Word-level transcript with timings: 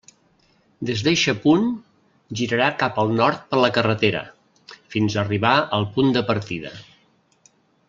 Des 0.89 1.01
d'eixe 1.07 1.35
punt, 1.43 1.67
girarà 2.39 2.69
cap 2.79 2.97
al 3.03 3.13
nord 3.19 3.45
per 3.53 3.61
la 3.65 3.71
carretera, 3.77 4.25
fins 4.97 5.19
a 5.19 5.23
arribar 5.27 5.53
al 5.79 5.87
punt 5.99 6.11
de 6.17 6.27
partida. 6.33 6.75